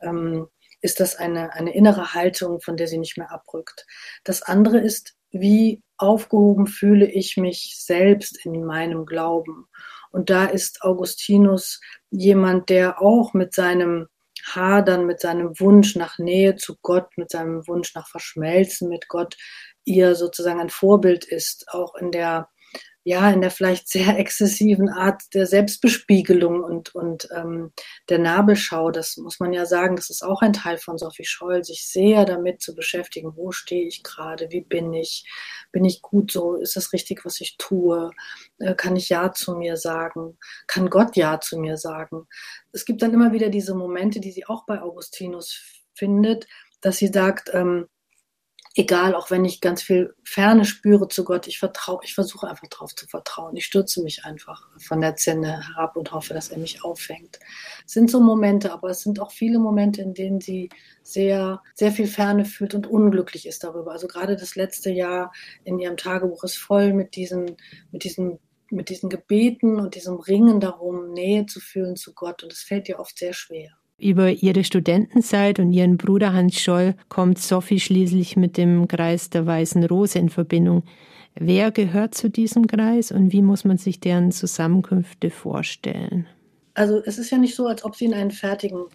[0.00, 0.48] ähm,
[0.82, 3.86] ist das eine, eine innere Haltung, von der sie nicht mehr abrückt.
[4.24, 9.68] Das andere ist, wie aufgehoben fühle ich mich selbst in meinem Glauben.
[10.12, 14.08] Und da ist Augustinus jemand, der auch mit seinem
[14.44, 19.36] Hadern, mit seinem Wunsch nach Nähe zu Gott, mit seinem Wunsch nach Verschmelzen mit Gott,
[19.84, 22.48] ihr sozusagen ein Vorbild ist, auch in der
[23.04, 27.72] ja, in der vielleicht sehr exzessiven Art der Selbstbespiegelung und, und ähm,
[28.08, 31.64] der Nabelschau, das muss man ja sagen, das ist auch ein Teil von Sophie Scholl,
[31.64, 35.24] sich sehr damit zu beschäftigen, wo stehe ich gerade, wie bin ich,
[35.72, 38.10] bin ich gut so, ist das richtig, was ich tue,
[38.58, 42.26] äh, kann ich Ja zu mir sagen, kann Gott Ja zu mir sagen.
[42.72, 45.60] Es gibt dann immer wieder diese Momente, die sie auch bei Augustinus
[45.94, 46.46] findet,
[46.80, 47.86] dass sie sagt, ähm,
[48.74, 52.68] egal, auch wenn ich ganz viel Ferne spüre zu Gott, ich vertraue, ich versuche einfach
[52.68, 53.56] darauf zu vertrauen.
[53.56, 57.38] Ich stürze mich einfach von der Zinne herab und hoffe, dass er mich auffängt.
[57.86, 60.70] Es sind so Momente, aber es sind auch viele Momente, in denen sie
[61.02, 63.92] sehr, sehr viel Ferne fühlt und unglücklich ist darüber.
[63.92, 65.32] Also gerade das letzte Jahr
[65.64, 67.56] in ihrem Tagebuch ist voll mit diesen,
[67.90, 68.38] mit diesen
[68.70, 72.42] mit diesen Gebeten und diesem Ringen darum, Nähe zu fühlen zu Gott.
[72.42, 73.76] Und es fällt ihr oft sehr schwer.
[74.02, 79.46] Über ihre Studentenzeit und ihren Bruder Hans Scholl kommt Sophie schließlich mit dem Kreis der
[79.46, 80.82] Weißen Rose in Verbindung.
[81.36, 86.26] Wer gehört zu diesem Kreis und wie muss man sich deren Zusammenkünfte vorstellen?
[86.74, 88.86] Also es ist ja nicht so, als ob sie in einen fertigen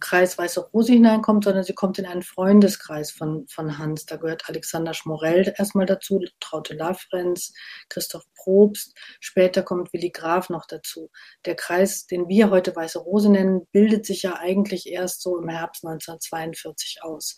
[0.00, 4.06] Kreis Weiße Rose hineinkommt, sondern sie kommt in einen Freundeskreis von, von Hans.
[4.06, 7.52] Da gehört Alexander Schmorell erstmal dazu, Traute Lafrenz,
[7.88, 11.10] Christoph Probst, später kommt Willi Graf noch dazu.
[11.44, 15.48] Der Kreis, den wir heute Weiße Rose nennen, bildet sich ja eigentlich erst so im
[15.48, 17.36] Herbst 1942 aus.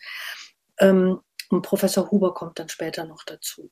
[0.79, 1.21] Ähm,
[1.51, 3.71] und Professor Huber kommt dann später noch dazu.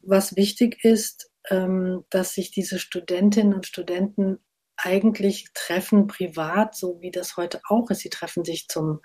[0.00, 4.38] Was wichtig ist, ähm, dass sich diese Studentinnen und Studenten
[4.76, 8.00] eigentlich treffen privat, so wie das heute auch ist.
[8.00, 9.00] Sie treffen sich zum,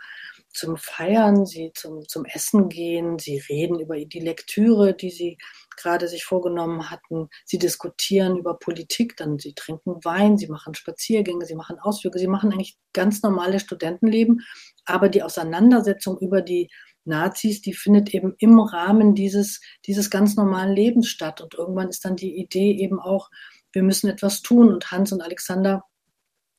[0.50, 5.38] zum Feiern, sie zum, zum Essen gehen, sie reden über die Lektüre, die sie
[5.78, 7.30] gerade sich vorgenommen hatten.
[7.46, 12.28] Sie diskutieren über Politik, dann sie trinken Wein, sie machen Spaziergänge, sie machen Ausflüge, sie
[12.28, 14.42] machen eigentlich ganz normale Studentenleben.
[14.86, 16.70] Aber die Auseinandersetzung über die
[17.06, 21.42] Nazis, die findet eben im Rahmen dieses, dieses ganz normalen Lebens statt.
[21.42, 23.30] Und irgendwann ist dann die Idee eben auch,
[23.72, 24.74] wir müssen etwas tun.
[24.74, 25.84] Und Hans und Alexander,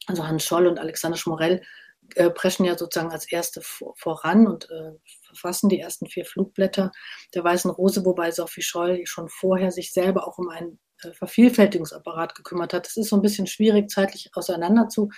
[0.06, 1.62] also Hans Scholl und Alexander Schmorell,
[2.16, 4.92] äh, preschen ja sozusagen als Erste vor, voran und äh,
[5.26, 6.90] verfassen die ersten vier Flugblätter
[7.34, 12.34] der Weißen Rose, wobei Sophie Scholl schon vorher sich selber auch um einen äh, Vervielfältigungsapparat
[12.34, 12.86] gekümmert hat.
[12.86, 15.10] Es ist so ein bisschen schwierig, zeitlich auseinander zu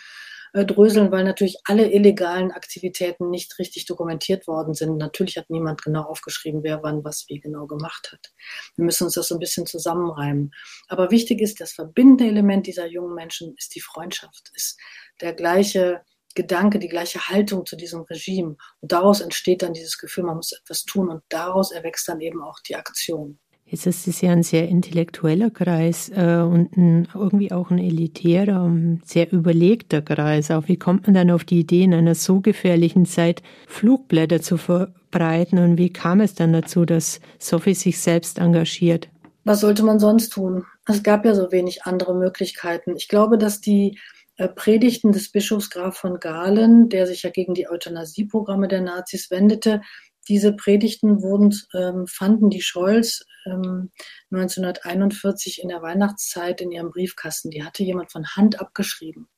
[0.54, 4.98] äh, dröseln, weil natürlich alle illegalen Aktivitäten nicht richtig dokumentiert worden sind.
[4.98, 8.32] Natürlich hat niemand genau aufgeschrieben, wer wann was wie genau gemacht hat.
[8.76, 10.52] Wir müssen uns das so ein bisschen zusammenreimen.
[10.88, 14.78] Aber wichtig ist, das verbindende Element dieser jungen Menschen ist die Freundschaft, ist
[15.22, 16.02] der gleiche
[16.34, 18.56] Gedanke, die gleiche Haltung zu diesem Regime.
[18.80, 22.42] Und daraus entsteht dann dieses Gefühl, man muss etwas tun und daraus erwächst dann eben
[22.42, 23.38] auch die Aktion.
[23.72, 28.70] Jetzt ist es ja ein sehr intellektueller Kreis äh, und ein, irgendwie auch ein elitärer,
[29.02, 30.50] sehr überlegter Kreis.
[30.50, 34.58] Auch wie kommt man dann auf die Idee, in einer so gefährlichen Zeit Flugblätter zu
[34.58, 35.58] verbreiten?
[35.58, 39.08] Und wie kam es dann dazu, dass Sophie sich selbst engagiert?
[39.44, 40.66] Was sollte man sonst tun?
[40.86, 42.94] Es gab ja so wenig andere Möglichkeiten.
[42.94, 43.98] Ich glaube, dass die
[44.36, 49.30] äh, Predigten des Bischofs Graf von Galen, der sich ja gegen die Euthanasieprogramme der Nazis
[49.30, 49.80] wendete,
[50.28, 57.50] diese Predigten wurden, ähm, fanden die Scholz 1941 in der Weihnachtszeit in ihrem Briefkasten.
[57.50, 59.28] Die hatte jemand von Hand abgeschrieben.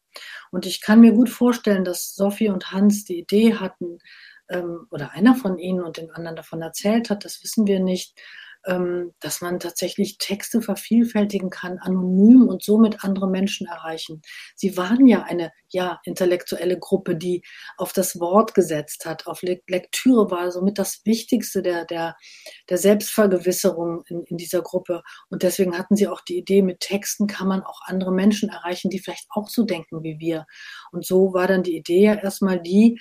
[0.51, 3.99] Und ich kann mir gut vorstellen, dass Sophie und Hans die Idee hatten,
[4.49, 8.19] ähm, oder einer von ihnen und dem anderen davon erzählt hat, das wissen wir nicht,
[8.19, 8.43] ähm,
[9.20, 14.22] dass man tatsächlich Texte vervielfältigen kann, anonym und somit andere Menschen erreichen.
[14.55, 17.42] Sie waren ja eine ja intellektuelle Gruppe, die
[17.77, 22.16] auf das Wort gesetzt hat, auf Lektüre war somit das Wichtigste der der
[22.70, 25.03] der Selbstvergewisserung in, in dieser Gruppe.
[25.29, 28.90] Und deswegen hatten sie auch die Idee, mit Texten kann man auch andere Menschen erreichen,
[28.90, 30.46] die vielleicht auch so denken wie wir.
[30.92, 32.98] Und so war dann die Idee ja erstmal die,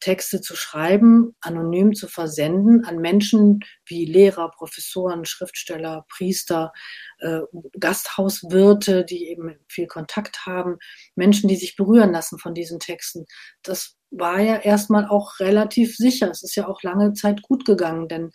[0.00, 6.72] Texte zu schreiben, anonym zu versenden an Menschen wie Lehrer, Professoren, Schriftsteller, Priester,
[7.18, 7.40] äh,
[7.78, 10.76] Gasthauswirte, die eben viel Kontakt haben,
[11.14, 13.26] Menschen, die sich berühren lassen von diesen Texten.
[13.62, 16.30] Das war ja erstmal auch relativ sicher.
[16.30, 18.30] Es ist ja auch lange Zeit gut gegangen, denn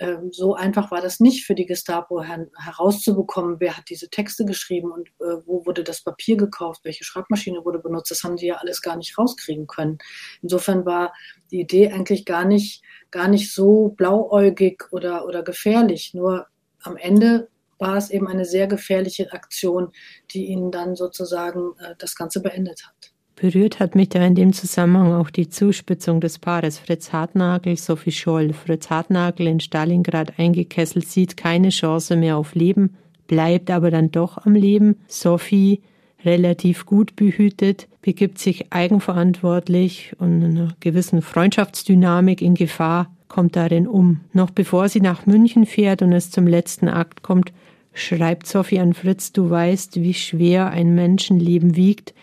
[0.00, 4.44] ähm, so einfach war das nicht für die Gestapo her herauszubekommen, wer hat diese Texte
[4.44, 8.10] geschrieben und äh, wo wurde das Papier gekauft, welche Schreibmaschine wurde benutzt.
[8.10, 9.98] Das haben die ja alles gar nicht rauskriegen können.
[10.42, 11.12] Insofern war
[11.50, 16.12] die Idee eigentlich gar nicht, gar nicht so blauäugig oder, oder gefährlich.
[16.14, 16.46] Nur
[16.82, 19.92] am Ende war es eben eine sehr gefährliche Aktion,
[20.32, 23.13] die ihnen dann sozusagen äh, das Ganze beendet hat.
[23.36, 28.12] Berührt hat mich da in dem Zusammenhang auch die Zuspitzung des Paares Fritz Hartnagel, Sophie
[28.12, 28.52] Scholl.
[28.52, 32.94] Fritz Hartnagel in Stalingrad eingekesselt sieht keine Chance mehr auf Leben,
[33.26, 34.96] bleibt aber dann doch am Leben.
[35.08, 35.80] Sophie,
[36.24, 43.88] relativ gut behütet, begibt sich eigenverantwortlich und in einer gewissen Freundschaftsdynamik in Gefahr, kommt darin
[43.88, 44.20] um.
[44.32, 47.52] Noch bevor sie nach München fährt und es zum letzten Akt kommt,
[47.94, 52.14] schreibt Sophie an Fritz, du weißt, wie schwer ein Menschenleben wiegt,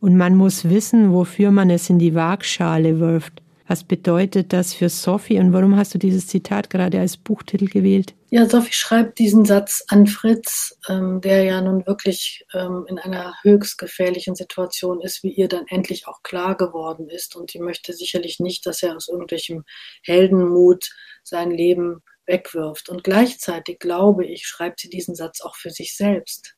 [0.00, 3.42] und man muss wissen, wofür man es in die Waagschale wirft.
[3.70, 8.14] Was bedeutet das für Sophie und warum hast du dieses Zitat gerade als Buchtitel gewählt?
[8.30, 13.36] Ja, Sophie schreibt diesen Satz an Fritz, ähm, der ja nun wirklich ähm, in einer
[13.42, 17.36] höchst gefährlichen Situation ist, wie ihr dann endlich auch klar geworden ist.
[17.36, 19.62] Und die möchte sicherlich nicht, dass er aus irgendwelchem
[20.02, 20.90] Heldenmut
[21.22, 22.88] sein Leben wegwirft.
[22.88, 26.56] Und gleichzeitig, glaube ich, schreibt sie diesen Satz auch für sich selbst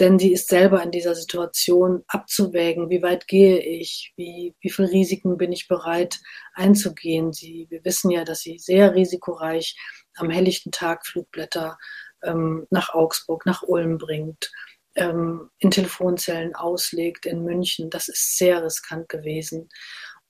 [0.00, 4.86] denn sie ist selber in dieser Situation abzuwägen, wie weit gehe ich, wie, wie viel
[4.86, 6.18] Risiken bin ich bereit
[6.54, 7.32] einzugehen.
[7.32, 9.76] Sie, wir wissen ja, dass sie sehr risikoreich
[10.16, 11.78] am helllichten Tag Flugblätter
[12.22, 14.50] ähm, nach Augsburg, nach Ulm bringt,
[14.94, 17.90] ähm, in Telefonzellen auslegt in München.
[17.90, 19.68] Das ist sehr riskant gewesen.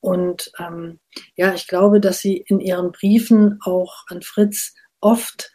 [0.00, 0.98] Und ähm,
[1.36, 5.52] ja, ich glaube, dass sie in ihren Briefen auch an Fritz oft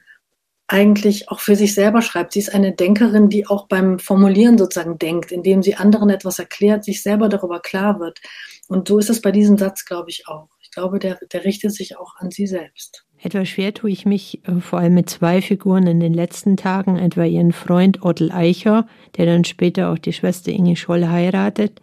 [0.67, 2.33] eigentlich auch für sich selber schreibt.
[2.33, 6.83] Sie ist eine Denkerin, die auch beim Formulieren sozusagen denkt, indem sie anderen etwas erklärt,
[6.83, 8.19] sich selber darüber klar wird.
[8.67, 10.49] Und so ist es bei diesem Satz, glaube ich, auch.
[10.61, 13.05] Ich glaube, der, der richtet sich auch an sie selbst.
[13.21, 16.97] Etwas schwer tue ich mich äh, vor allem mit zwei Figuren in den letzten Tagen,
[16.97, 21.81] etwa ihren Freund Ottel Eicher, der dann später auch die Schwester Inge Scholl heiratet.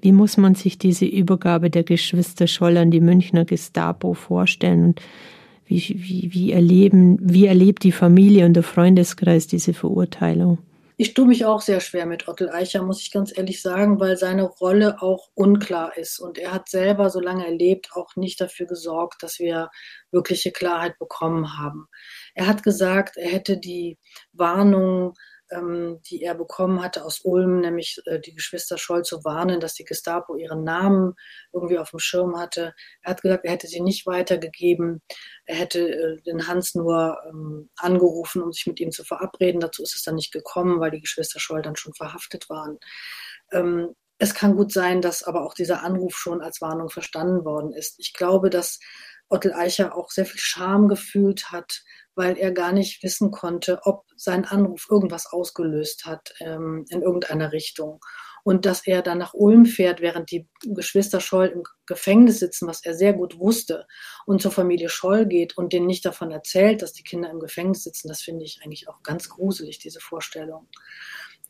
[0.00, 4.84] Wie muss man sich diese Übergabe der Geschwister Scholl an die Münchner Gestapo vorstellen?
[4.84, 5.00] Und
[5.66, 10.58] wie, wie, wie, erleben, wie erlebt die Familie und der Freundeskreis diese Verurteilung?
[10.96, 14.16] Ich tue mich auch sehr schwer mit Ottel Eicher, muss ich ganz ehrlich sagen, weil
[14.16, 16.20] seine Rolle auch unklar ist.
[16.20, 19.70] Und er hat selber, solange er lebt, auch nicht dafür gesorgt, dass wir
[20.12, 21.88] wirkliche Klarheit bekommen haben.
[22.34, 23.98] Er hat gesagt, er hätte die
[24.32, 25.14] Warnung
[25.54, 29.74] ähm, die er bekommen hatte aus Ulm, nämlich äh, die Geschwister Scholl zu warnen, dass
[29.74, 31.14] die Gestapo ihren Namen
[31.52, 32.74] irgendwie auf dem Schirm hatte.
[33.02, 35.02] Er hat gesagt, er hätte sie nicht weitergegeben.
[35.46, 39.60] Er hätte äh, den Hans nur ähm, angerufen, um sich mit ihm zu verabreden.
[39.60, 42.78] Dazu ist es dann nicht gekommen, weil die Geschwister Scholl dann schon verhaftet waren.
[43.52, 47.72] Ähm, es kann gut sein, dass aber auch dieser Anruf schon als Warnung verstanden worden
[47.72, 47.98] ist.
[47.98, 48.78] Ich glaube, dass
[49.28, 51.82] Ottel Eicher auch sehr viel Scham gefühlt hat,
[52.14, 57.52] weil er gar nicht wissen konnte, ob sein Anruf irgendwas ausgelöst hat ähm, in irgendeiner
[57.52, 58.00] Richtung.
[58.44, 62.84] Und dass er dann nach Ulm fährt, während die Geschwister Scholl im Gefängnis sitzen, was
[62.84, 63.86] er sehr gut wusste,
[64.26, 67.84] und zur Familie Scholl geht und denen nicht davon erzählt, dass die Kinder im Gefängnis
[67.84, 70.68] sitzen, das finde ich eigentlich auch ganz gruselig, diese Vorstellung.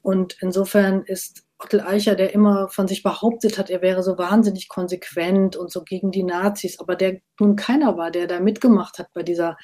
[0.02, 4.68] Und insofern ist Ottel Eicher, der immer von sich behauptet hat, er wäre so wahnsinnig
[4.68, 9.08] konsequent und so gegen die Nazis, aber der nun keiner war, der da mitgemacht hat
[9.14, 9.56] bei dieser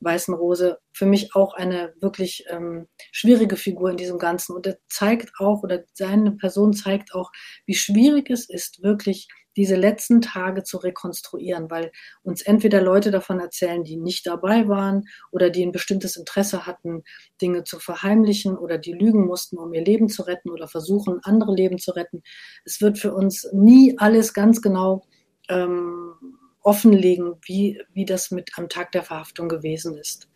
[0.00, 4.54] Weißen Rose, für mich auch eine wirklich ähm, schwierige Figur in diesem Ganzen.
[4.54, 7.30] Und er zeigt auch, oder seine Person zeigt auch,
[7.66, 11.90] wie schwierig es ist, wirklich diese letzten Tage zu rekonstruieren, weil
[12.22, 17.02] uns entweder Leute davon erzählen, die nicht dabei waren oder die ein bestimmtes Interesse hatten,
[17.42, 21.54] Dinge zu verheimlichen oder die lügen mussten, um ihr Leben zu retten oder versuchen, andere
[21.54, 22.22] Leben zu retten.
[22.64, 25.02] Es wird für uns nie alles ganz genau
[25.48, 30.28] ähm, offenlegen, wie, wie das mit am Tag der Verhaftung gewesen ist.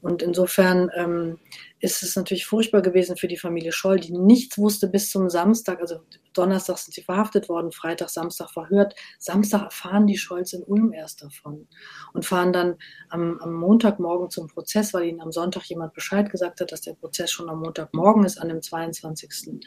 [0.00, 1.38] Und insofern ähm,
[1.80, 5.80] ist es natürlich furchtbar gewesen für die Familie Scholl, die nichts wusste bis zum Samstag.
[5.80, 6.00] Also
[6.32, 8.94] Donnerstag sind sie verhaftet worden, Freitag, Samstag verhört.
[9.18, 11.66] Samstag erfahren die Scholz in Ulm erst davon
[12.12, 12.76] und fahren dann
[13.08, 16.94] am, am Montagmorgen zum Prozess, weil ihnen am Sonntag jemand Bescheid gesagt hat, dass der
[16.94, 19.60] Prozess schon am Montagmorgen ist, an dem 22.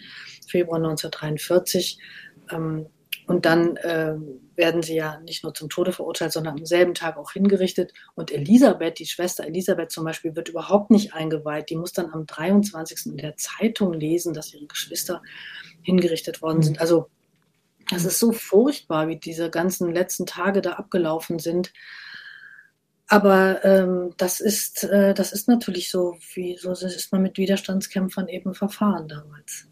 [0.48, 2.00] Februar 1943.
[2.52, 2.88] Ähm,
[3.28, 4.16] und dann äh,
[4.60, 7.94] werden sie ja nicht nur zum Tode verurteilt, sondern am selben Tag auch hingerichtet.
[8.14, 11.72] Und Elisabeth, die Schwester Elisabeth zum Beispiel, wird überhaupt nicht eingeweiht.
[11.72, 13.08] Die muss dann am 23.
[13.08, 15.24] in der Zeitung lesen, dass ihre Geschwister
[15.82, 16.80] hingerichtet worden sind.
[16.80, 17.10] Also
[17.92, 21.74] Es ist so furchtbar, wie diese ganzen letzten Tage da abgelaufen sind.
[23.08, 28.28] Aber ähm, das ist äh, das ist natürlich so, wie so ist man mit Widerstandskämpfern
[28.28, 29.66] eben verfahren damals.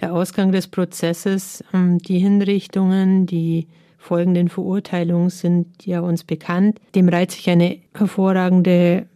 [0.00, 3.68] Der Ausgang des Prozesses, ähm, die Hinrichtungen, die
[4.00, 6.80] folgenden Verurteilungen sind ja uns bekannt.
[6.94, 9.06] Dem reiht sich eine hervorragende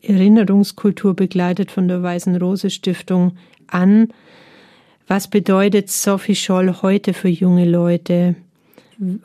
[0.00, 4.08] Erinnerungskultur begleitet von der Weißen Rose Stiftung an.
[5.08, 8.36] Was bedeutet Sophie Scholl heute für junge Leute?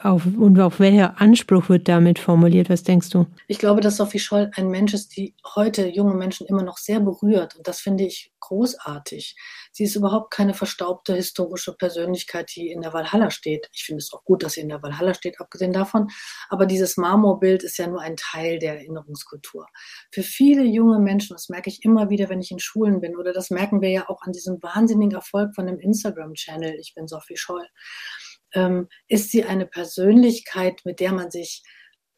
[0.04, 2.69] auf, und auf welcher Anspruch wird damit formuliert?
[2.69, 3.26] Was denkst du?
[3.47, 6.99] Ich glaube, dass Sophie Scholl ein Mensch ist, die heute junge Menschen immer noch sehr
[6.99, 7.56] berührt.
[7.56, 9.36] Und das finde ich großartig.
[9.74, 13.68] Sie ist überhaupt keine verstaubte historische Persönlichkeit, die in der Valhalla steht.
[13.74, 16.08] Ich finde es auch gut, dass sie in der Valhalla steht, abgesehen davon.
[16.50, 19.68] Aber dieses Marmorbild ist ja nur ein Teil der Erinnerungskultur.
[20.12, 23.34] Für viele junge Menschen, das merke ich immer wieder, wenn ich in Schulen bin, oder
[23.34, 27.38] das merken wir ja auch an diesem wahnsinnigen Erfolg von dem Instagram-Channel, ich bin Sophie
[27.38, 27.68] Scholl
[28.54, 31.64] ähm, ist sie eine Persönlichkeit, mit der man sich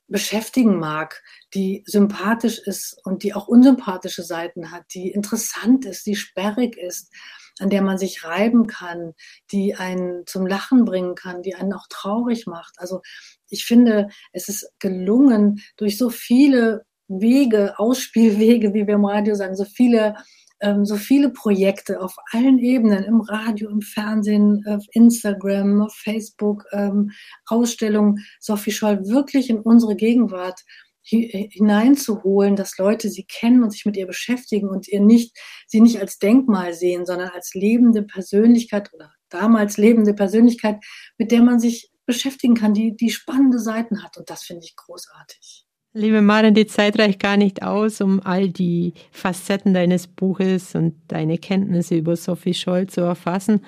[0.07, 6.15] beschäftigen mag, die sympathisch ist und die auch unsympathische Seiten hat, die interessant ist, die
[6.15, 7.11] sperrig ist,
[7.59, 9.13] an der man sich reiben kann,
[9.51, 12.75] die einen zum Lachen bringen kann, die einen auch traurig macht.
[12.77, 13.01] Also
[13.49, 19.55] ich finde, es ist gelungen, durch so viele Wege, Ausspielwege, wie wir im Radio sagen,
[19.55, 20.15] so viele
[20.61, 26.65] ähm, so viele Projekte auf allen Ebenen, im Radio, im Fernsehen, auf Instagram, auf Facebook,
[26.71, 27.11] ähm,
[27.47, 30.61] Ausstellungen, Sophie Scholl wirklich in unsere Gegenwart
[31.05, 35.37] hineinzuholen, dass Leute sie kennen und sich mit ihr beschäftigen und ihr nicht,
[35.67, 40.83] sie nicht als Denkmal sehen, sondern als lebende Persönlichkeit oder damals lebende Persönlichkeit,
[41.17, 44.17] mit der man sich beschäftigen kann, die, die spannende Seiten hat.
[44.17, 45.65] Und das finde ich großartig.
[45.93, 50.95] Liebe Maren, die Zeit reicht gar nicht aus, um all die Facetten deines Buches und
[51.07, 53.61] deine Kenntnisse über Sophie Scholl zu erfassen.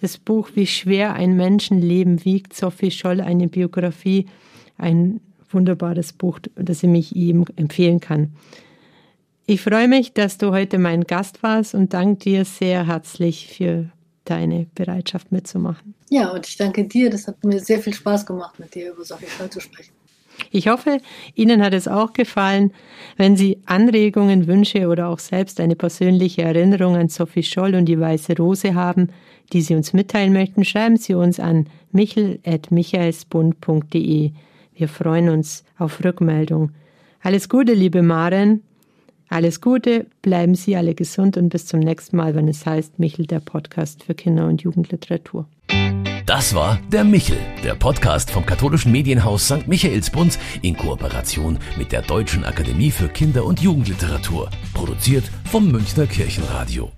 [0.00, 4.26] Das Buch Wie schwer ein Menschenleben wiegt, Sophie Scholl, eine Biografie,
[4.78, 5.20] ein
[5.54, 8.32] wunderbares Buch, das ich mich ihm empfehlen kann.
[9.46, 13.90] Ich freue mich, dass du heute mein Gast warst und danke dir sehr herzlich für
[14.24, 15.94] deine Bereitschaft mitzumachen.
[16.08, 17.10] Ja, und ich danke dir.
[17.10, 19.92] Das hat mir sehr viel Spaß gemacht, mit dir über Sophie Scholl zu sprechen.
[20.50, 20.98] Ich hoffe,
[21.34, 22.72] Ihnen hat es auch gefallen.
[23.16, 28.00] Wenn Sie Anregungen, Wünsche oder auch selbst eine persönliche Erinnerung an Sophie Scholl und die
[28.00, 29.08] Weiße Rose haben,
[29.52, 34.30] die Sie uns mitteilen möchten, schreiben Sie uns an michel.michaelsbund.de.
[34.74, 36.72] Wir freuen uns auf Rückmeldung.
[37.22, 38.62] Alles Gute, liebe Maren.
[39.28, 43.26] Alles Gute, bleiben Sie alle gesund und bis zum nächsten Mal, wenn es heißt Michel,
[43.26, 45.48] der Podcast für Kinder- und Jugendliteratur.
[46.26, 49.66] Das war der Michel, der Podcast vom katholischen Medienhaus St.
[49.66, 56.90] Michaelsbund in Kooperation mit der Deutschen Akademie für Kinder- und Jugendliteratur, produziert vom Münchner Kirchenradio.